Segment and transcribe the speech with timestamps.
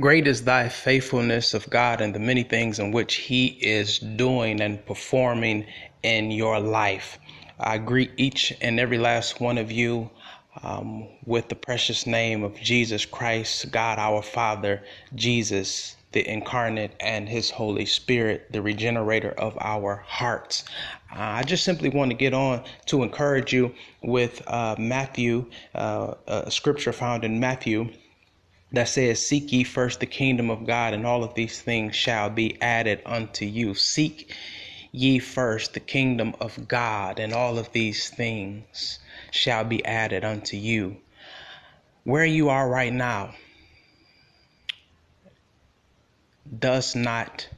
[0.00, 4.60] Great is thy faithfulness of God and the many things in which he is doing
[4.60, 5.66] and performing
[6.02, 7.16] in your life.
[7.60, 10.10] I greet each and every last one of you
[10.64, 14.82] um, with the precious name of Jesus Christ, God our Father,
[15.14, 20.64] Jesus, the incarnate, and His Holy Spirit, the regenerator of our hearts.
[21.12, 23.72] Uh, I just simply want to get on to encourage you
[24.02, 27.90] with uh, Matthew, uh, a scripture found in Matthew
[28.74, 32.30] that says, Seek ye first the kingdom of God, and all of these things shall
[32.30, 33.74] be added unto you.
[33.74, 34.34] Seek
[34.92, 38.98] ye first the kingdom of God, and all of these things
[39.30, 40.96] shall be added unto you.
[42.04, 43.34] Where you are right now
[46.58, 47.48] does not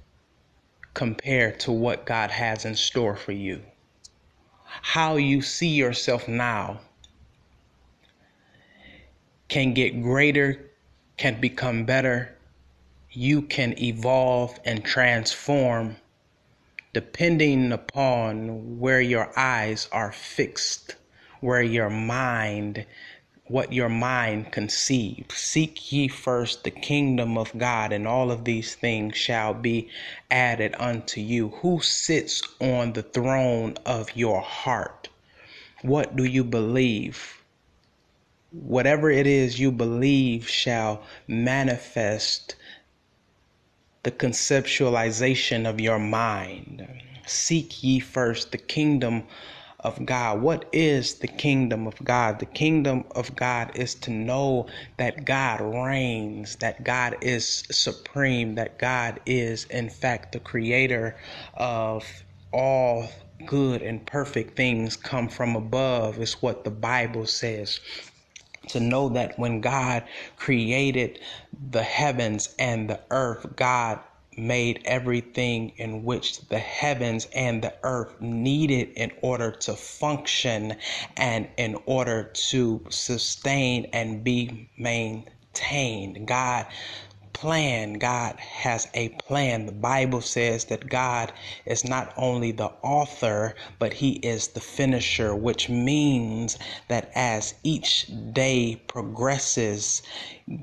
[0.95, 3.61] compare to what God has in store for you.
[4.65, 6.81] How you see yourself now
[9.49, 10.66] can get greater
[11.17, 12.37] can become better,
[13.11, 15.97] you can evolve and transform
[16.93, 20.97] depending upon where your eyes are fixed,
[21.41, 22.87] where your mind,
[23.49, 25.35] what your mind conceives.
[25.35, 29.91] Seek ye first the kingdom of God, and all of these things shall be
[30.31, 31.51] added unto you.
[31.61, 35.11] Who sits on the throne of your heart?
[35.83, 37.43] What do you believe?
[38.63, 42.57] Whatever it is you believe shall manifest
[44.03, 46.87] the conceptualization of your mind.
[47.27, 49.25] Seek ye first the kingdom
[49.81, 50.41] of God.
[50.41, 52.39] What is the kingdom of God?
[52.39, 58.79] The kingdom of God is to know that God reigns, that God is supreme, that
[58.79, 61.17] God is, in fact, the creator
[61.55, 62.05] of
[62.53, 63.09] all
[63.45, 67.81] good and perfect things come from above, is what the Bible says
[68.69, 70.05] to know that when God
[70.37, 71.21] created
[71.71, 74.01] the heavens and the earth, God
[74.37, 80.77] made everything in which the heavens and the earth needed in order to function
[81.17, 86.27] and in order to sustain and be maintained.
[86.27, 86.67] God
[87.37, 87.93] plan.
[87.95, 89.67] God has a plan.
[89.67, 91.35] The Bible says that God
[91.67, 96.59] is not only the author, but He is the finisher, which means
[96.89, 100.03] that as each day progresses,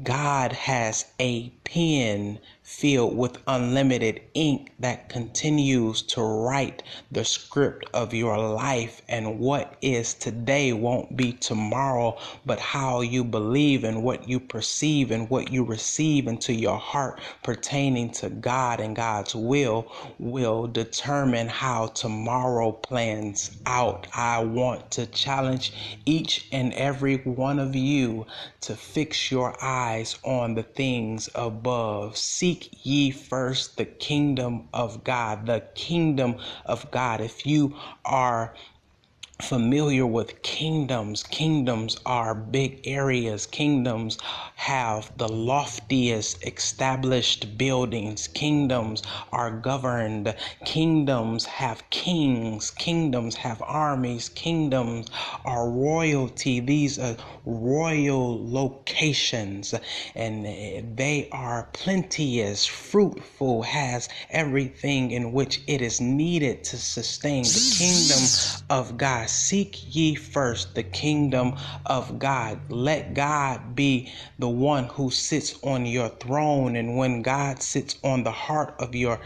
[0.01, 6.81] God has a pen filled with unlimited ink that continues to write
[7.12, 9.01] the script of your life.
[9.09, 15.12] And what is today won't be tomorrow, but how you believe and what you perceive
[15.12, 21.50] and what you receive into your heart pertaining to God and God's will will determine
[21.50, 24.07] how tomorrow plans out.
[24.16, 25.73] I want to challenge
[26.06, 28.25] each and every one of you
[28.62, 32.18] to fix your eyes on the things above.
[32.18, 36.38] See Seek ye first the kingdom of God, the kingdom
[36.68, 37.19] of God.
[37.19, 37.75] If you
[38.06, 38.53] are
[39.42, 41.24] familiar with kingdoms.
[41.24, 43.46] Kingdoms are big areas.
[43.46, 44.18] Kingdoms
[44.56, 48.28] have the loftiest established buildings.
[48.28, 50.34] Kingdoms are governed.
[50.66, 52.72] Kingdoms have kings.
[52.72, 54.30] Kingdoms have armies.
[54.30, 55.08] Kingdoms
[55.46, 56.60] are royalty.
[56.60, 59.74] These are royal locations
[60.16, 60.46] and
[60.98, 68.24] they are plenteous, fruitful, has everything in which it is needed to sustain the kingdom
[68.70, 69.22] of God.
[69.28, 72.59] Seek ye first the kingdom of God.
[72.69, 76.75] Let God be the one who sits on your throne.
[76.75, 79.19] And when God sits on the heart of your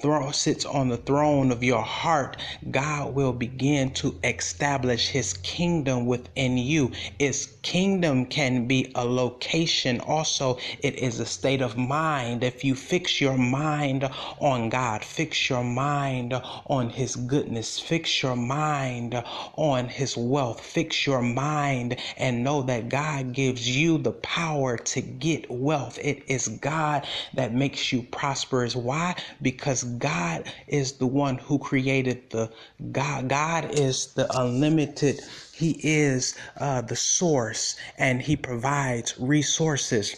[0.00, 2.36] throne sits on the throne of your heart,
[2.70, 6.92] God will begin to establish his kingdom within you.
[7.18, 12.44] His kingdom can be a location, also, it is a state of mind.
[12.44, 14.08] If you fix your mind
[14.40, 16.34] on God, fix your mind
[16.66, 19.22] on his goodness, fix your mind
[19.56, 25.00] on his wealth, fix your mind and know that God gives you the power to
[25.00, 25.98] get wealth.
[26.02, 28.76] It is God that makes you prosperous.
[28.76, 29.16] Why?
[29.42, 32.50] Because God is the one who created the
[32.92, 33.28] God.
[33.28, 35.20] God is the unlimited.
[35.54, 40.16] He is uh, the source and he provides resources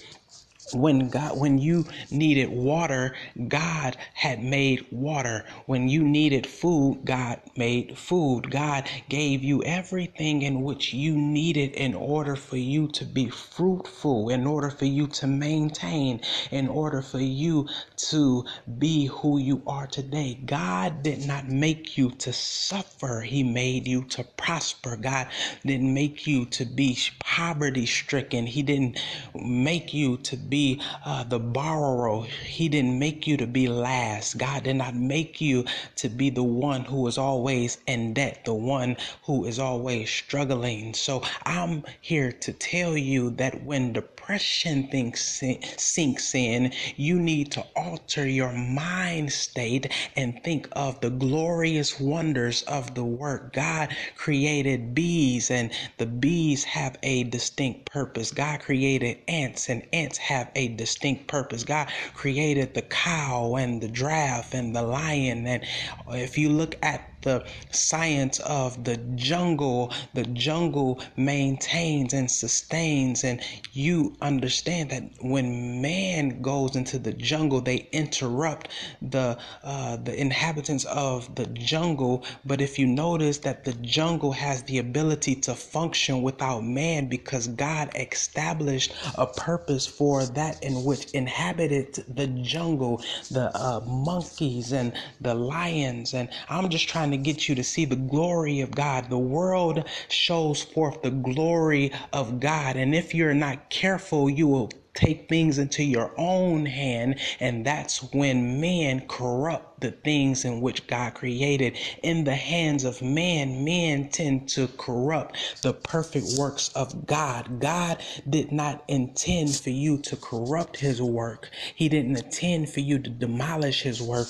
[0.75, 3.15] when God when you needed water,
[3.49, 5.45] God had made water.
[5.67, 8.51] When you needed food, God made food.
[8.51, 14.29] God gave you everything in which you needed in order for you to be fruitful,
[14.31, 16.21] in order for you to maintain,
[16.51, 18.45] in order for you to
[18.79, 20.39] be who you are today.
[20.45, 23.21] God did not make you to suffer.
[23.23, 24.97] He made you to prosper.
[24.97, 25.29] God
[25.65, 28.47] didn't make you to be poverty stricken.
[28.47, 28.99] He didn't
[29.35, 32.27] make you to be be uh, the borrower.
[32.57, 34.37] He didn't make you to be last.
[34.37, 35.65] God did not make you
[35.97, 40.93] to be the one who is always in debt, the one who is always struggling.
[40.93, 45.43] So I'm here to tell you that when depression thinks,
[45.77, 52.63] sinks in, you need to alter your mind state and think of the glorious wonders
[52.63, 53.53] of the work.
[53.55, 58.31] God created bees, and the bees have a distinct purpose.
[58.31, 61.65] God created ants, and ants have a distinct purpose.
[61.65, 65.47] God created the cow and the giraffe and the lion.
[65.47, 65.65] And
[66.09, 73.25] if you look at the science of the jungle, the jungle maintains and sustains.
[73.25, 73.41] And
[73.73, 78.69] you understand that when man goes into the jungle, they interrupt
[79.03, 82.25] the uh, the inhabitants of the jungle.
[82.45, 87.49] But if you notice that the jungle has the ability to function without man because
[87.49, 94.93] God established a purpose for that in which inhabited the jungle, the uh, monkeys and
[95.21, 96.15] the lions.
[96.15, 99.11] And I'm just trying trying to get you to see the glory of God.
[99.11, 102.77] The world shows forth the glory of God.
[102.77, 108.03] And if you're not careful, you will take things into your own hand, and that's
[108.13, 111.77] when men corrupt the things in which God created.
[112.03, 117.61] In the hands of man, men tend to corrupt the perfect works of God.
[117.61, 122.99] God did not intend for you to corrupt his work, He didn't intend for you
[123.01, 124.29] to demolish his work.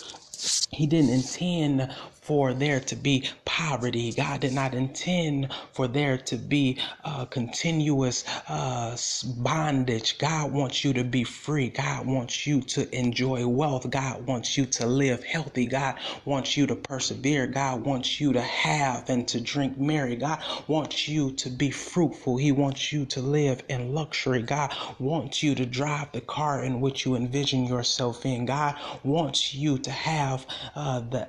[0.70, 1.92] He didn't intend
[2.30, 4.12] for there to be poverty.
[4.12, 8.96] God did not intend for there to be uh, continuous uh,
[9.38, 10.16] bondage.
[10.16, 11.70] God wants you to be free.
[11.70, 13.90] God wants you to enjoy wealth.
[13.90, 15.66] God wants you to live healthy.
[15.66, 17.48] God wants you to persevere.
[17.48, 20.14] God wants you to have and to drink merry.
[20.14, 22.36] God wants you to be fruitful.
[22.36, 24.42] He wants you to live in luxury.
[24.42, 28.46] God wants you to drive the car in which you envision yourself in.
[28.46, 30.46] God wants you to have
[30.76, 31.28] uh, the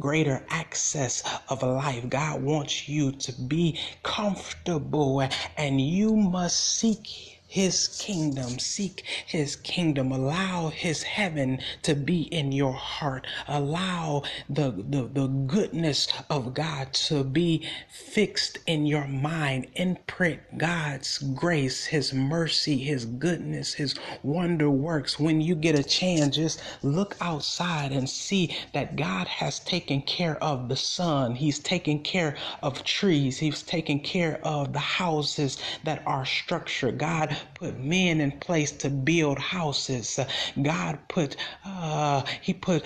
[0.00, 2.08] greater access of life.
[2.08, 5.22] God wants you to be comfortable
[5.56, 8.60] and you must seek his kingdom.
[8.60, 10.12] Seek his kingdom.
[10.12, 13.26] Allow his heaven to be in your heart.
[13.48, 19.68] Allow the, the, the goodness of God to be fixed in your mind.
[19.76, 25.18] Imprint God's grace, his mercy, his goodness, his wonder works.
[25.18, 30.42] When you get a chance, just look outside and see that God has taken care
[30.42, 31.34] of the sun.
[31.34, 33.38] He's taken care of trees.
[33.38, 36.98] He's taken care of the houses that are structured.
[36.98, 40.18] God put men in place to build houses.
[40.60, 42.84] God put uh, He put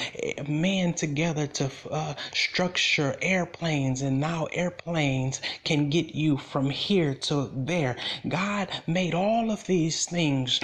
[0.49, 7.51] men together to uh, structure airplanes, and now airplanes can get you from here to
[7.55, 7.97] there.
[8.29, 10.61] God made all of these things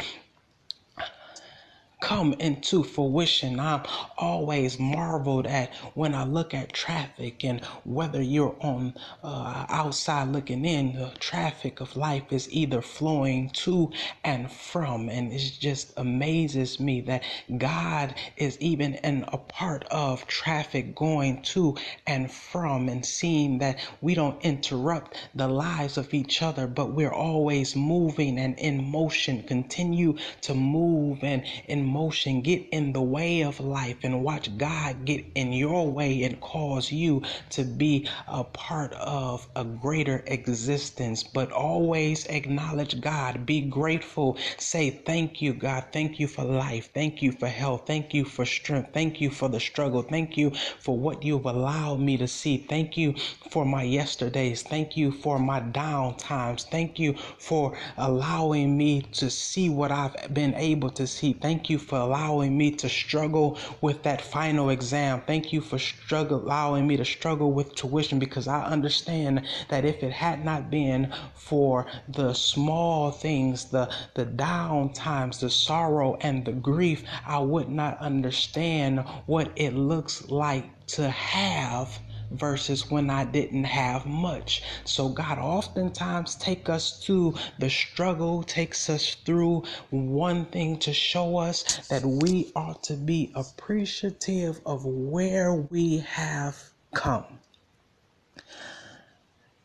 [2.00, 3.58] come into fruition.
[3.60, 3.82] I'm
[4.18, 10.64] always marveled at when I look at traffic and whether you're on uh, outside looking
[10.64, 13.90] in, the traffic of life is either flowing to
[14.24, 15.08] and from.
[15.08, 17.24] And it just amazes me that
[17.58, 23.78] God is even in a part of traffic going to and from and seeing that
[24.00, 29.42] we don't interrupt the lives of each other, but we're always moving and in motion.
[29.42, 35.04] Continue to move and in motion, get in the way of life and watch God
[35.04, 41.22] get in your way and cause you to be a part of a greater existence.
[41.22, 45.86] But always acknowledge God, be grateful, say thank you, God.
[45.92, 46.90] Thank you for life.
[46.94, 47.84] Thank you for health.
[47.86, 48.90] Thank you for strength.
[48.92, 50.02] Thank you for the struggle.
[50.02, 52.58] Thank you for what you've allowed me to see.
[52.58, 53.14] Thank you
[53.50, 54.62] for my yesterdays.
[54.62, 56.64] Thank you for my down times.
[56.64, 61.32] Thank you for allowing me to see what I've been able to see.
[61.32, 65.22] Thank you you for allowing me to struggle with that final exam.
[65.26, 70.02] Thank you for struggle allowing me to struggle with tuition because I understand that if
[70.02, 76.44] it had not been for the small things, the the down times, the sorrow and
[76.44, 81.98] the grief, I would not understand what it looks like to have
[82.30, 84.62] versus when I didn't have much.
[84.84, 91.38] So God oftentimes take us through the struggle, takes us through one thing to show
[91.38, 96.62] us that we ought to be appreciative of where we have
[96.94, 97.40] come.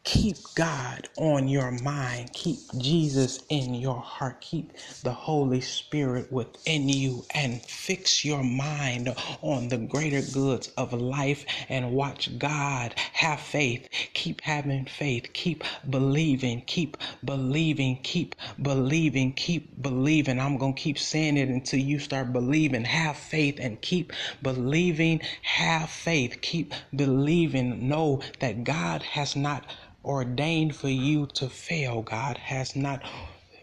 [0.03, 2.33] Keep God on your mind.
[2.33, 4.41] Keep Jesus in your heart.
[4.41, 10.93] Keep the Holy Spirit within you and fix your mind on the greater goods of
[10.93, 12.95] life and watch God.
[13.13, 13.89] Have faith.
[14.13, 15.31] Keep having faith.
[15.33, 16.63] Keep believing.
[16.67, 18.00] Keep believing.
[18.03, 19.33] Keep believing.
[19.33, 20.39] Keep believing.
[20.39, 22.86] I'm going to keep saying it until you start believing.
[22.86, 25.22] Have faith and keep believing.
[25.43, 26.39] Have faith.
[26.41, 27.88] Keep believing.
[27.88, 29.65] Know that God has not
[30.03, 32.01] ordained for you to fail.
[32.01, 33.03] God has not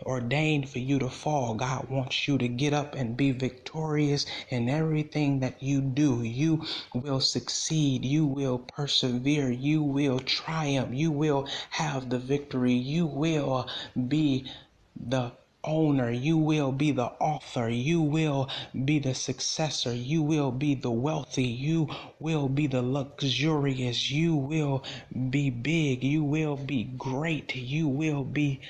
[0.02, 1.54] ordained for you to fall.
[1.54, 6.22] God wants you to get up and be victorious in everything that you do.
[6.22, 8.04] You will succeed.
[8.04, 9.50] You will persevere.
[9.50, 10.94] You will triumph.
[10.94, 12.74] You will have the victory.
[12.74, 13.68] You will
[14.08, 14.50] be
[14.96, 15.32] the
[15.64, 16.10] owner.
[16.10, 17.68] You will be the author.
[17.68, 18.48] You will
[18.84, 19.94] be the successor.
[19.94, 21.44] You will be the wealthy.
[21.44, 21.88] You
[22.18, 24.10] will be the luxurious.
[24.10, 24.84] You will
[25.30, 26.02] be big.
[26.02, 27.54] You will be great.
[27.54, 28.60] You will be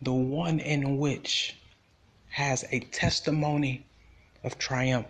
[0.00, 1.56] the one in which
[2.30, 3.86] has a testimony
[4.42, 5.06] of triumph.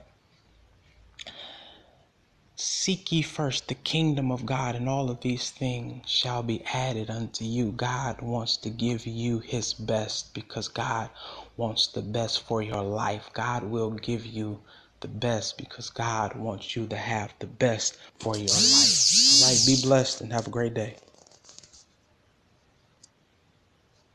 [2.57, 7.11] Seek ye first the kingdom of God, and all of these things shall be added
[7.11, 7.73] unto you.
[7.73, 11.11] God wants to give you his best because God
[11.57, 13.31] wants the best for your life.
[13.33, 14.61] God will give you
[15.01, 19.43] the best because God wants you to have the best for your life.
[19.43, 20.97] All right, be blessed and have a great day.